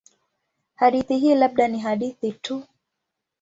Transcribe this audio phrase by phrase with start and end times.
[0.75, 2.61] Hadithi hii labda ni hadithi tu.